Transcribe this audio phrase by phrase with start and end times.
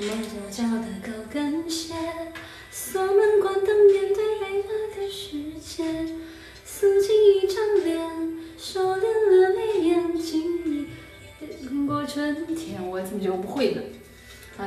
[0.00, 1.92] 穿磨脚的高跟鞋，
[2.70, 5.84] 锁门关灯，面对黑暗的世界，
[6.64, 10.86] 素净一张脸，收敛了眉眼，经历
[11.86, 12.88] 过春天。
[12.88, 13.82] 我怎么觉得我不会呢？
[14.56, 14.66] 啊，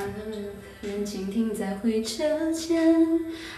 [0.82, 2.96] 人静停在回车前，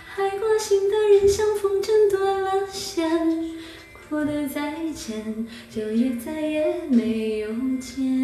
[0.06, 3.54] 还挂心的人像风筝断了线，
[3.92, 7.50] 哭的再见，就也再也没有
[7.82, 8.15] 见。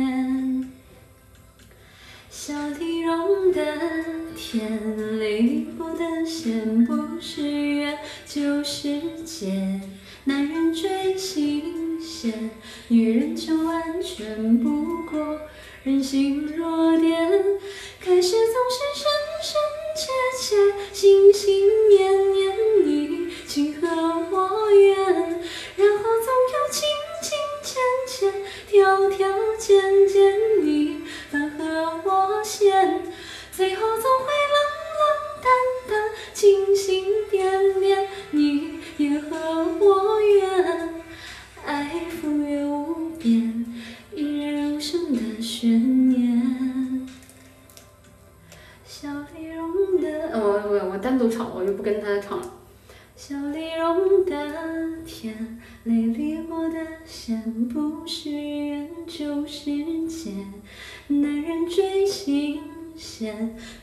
[3.54, 3.62] 的
[4.36, 9.82] 甜，泪里补的咸，不是缘就是劫。
[10.24, 12.52] 男人追新鲜，
[12.88, 15.40] 女人就完全不过
[15.84, 17.30] 人性弱点。
[18.00, 18.38] 开始总
[18.70, 19.04] 是深
[19.44, 19.52] 深
[19.98, 20.02] 切
[20.40, 20.46] 切，
[20.94, 23.88] 心心念念，你情和
[24.32, 26.80] 我愿，然后总有情
[27.22, 27.30] 情
[27.64, 27.72] 浅
[28.08, 28.34] 浅，
[28.68, 30.34] 条条件件，
[30.64, 32.11] 你和我
[36.42, 39.38] 心心点点，你也和
[39.80, 40.90] 我愿，
[41.64, 43.64] 爱赴约无边，
[44.16, 47.08] 引人入胜的悬念。
[48.84, 52.54] 笑里融的，我我我单独唱，我就不跟他唱了。
[53.16, 59.70] 笑里融的甜，泪里我的咸，不是缘就是
[60.08, 60.41] 劫。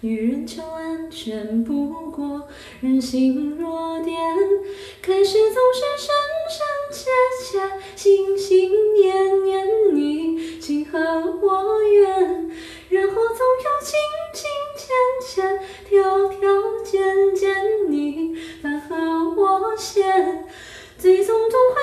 [0.01, 2.49] 女人就完全不过
[2.81, 4.17] 人性弱点。
[5.03, 6.15] 开始总是深
[6.51, 6.59] 深
[6.93, 7.11] 切
[7.45, 7.59] 切，
[7.97, 12.51] 心心念念，你情和我愿，
[12.89, 13.99] 然后总有情
[14.35, 14.41] 情
[14.77, 14.89] 牵
[15.25, 16.39] 牵，条条
[16.85, 17.55] 件件，
[17.89, 20.47] 你反和我嫌，
[20.99, 21.81] 最终总会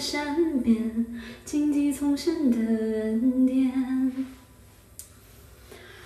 [0.00, 1.04] 山边
[1.44, 3.70] 荆棘丛生的恩典